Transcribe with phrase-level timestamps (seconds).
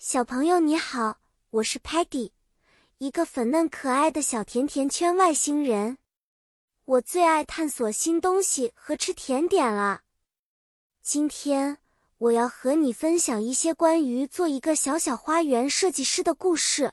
[0.00, 1.18] 小朋友你好，
[1.50, 2.30] 我是 Patty，
[2.98, 5.98] 一个粉嫩可爱的小甜甜圈外星人。
[6.84, 10.02] 我最爱探索新东西和吃甜点了。
[11.02, 11.78] 今天
[12.18, 16.92] 我要和你分享一些关于做一个小小花园设计师的故事。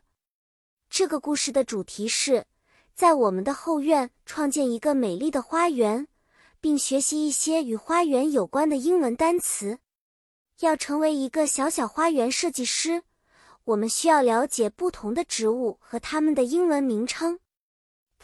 [0.89, 2.47] 这个故事的主题是
[2.95, 6.07] 在我们的后院创建一个美丽的花园，
[6.59, 9.77] 并学习一些与花园有关的英文单词。
[10.59, 13.03] 要成为一个小小花园设计师，
[13.65, 17.39] 我们需要了解不同的植物和它们的英文名称。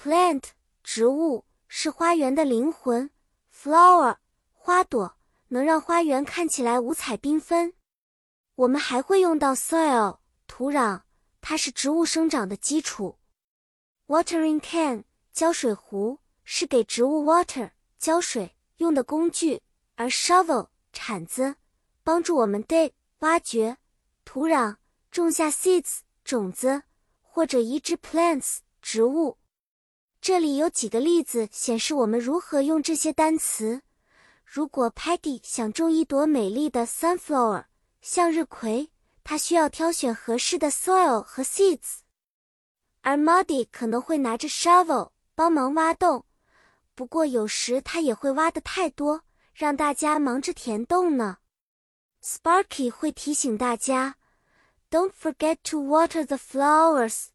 [0.01, 0.43] Plant
[0.83, 3.09] 植物是花园的灵魂
[3.53, 4.17] ，flower
[4.53, 5.17] 花朵
[5.49, 7.73] 能让花园看起来五彩缤纷。
[8.55, 11.01] 我们还会用到 soil 土壤，
[11.41, 13.17] 它是植物生长的基础。
[14.07, 15.03] Watering can
[15.33, 19.61] 浇水壶是给植物 water 浇水用的工具，
[19.95, 21.55] 而 shovel 铲子。
[22.03, 23.77] 帮助我们 dig 挖掘
[24.25, 24.77] 土壤，
[25.11, 26.83] 种下 seeds 种子
[27.21, 29.37] 或者移植 plants 植物。
[30.19, 33.81] 这里有几个例子显示我们如何用这些单词。
[34.45, 37.65] 如果 Patty 想种一朵美丽的 sunflower
[38.01, 38.91] 向日葵，
[39.23, 41.99] 他需要挑选合适的 soil 和 seeds。
[43.01, 46.25] 而 Muddy 可能会拿着 shovel 帮忙挖洞，
[46.93, 51.37] 不过有时他也会挖的太多，让大家忙着填洞呢。
[52.23, 54.17] Sparky 会提醒大家
[54.91, 57.29] ，Don't forget to water the flowers。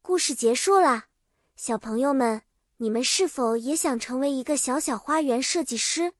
[0.00, 1.08] 故事结束啦，
[1.54, 2.42] 小朋友们，
[2.78, 6.14] 你们是否也想成为一个小小花园设计师，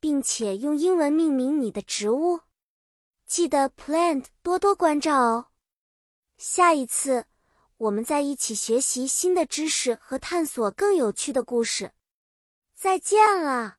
[0.00, 2.40] 并且用英文命名你的植物？
[3.26, 5.48] 记得 plant 多多关照哦。
[6.38, 7.26] 下一次，
[7.76, 11.92] 我们再一起学习新的知识和探索更有趣的故事。
[12.74, 13.76] 再见了。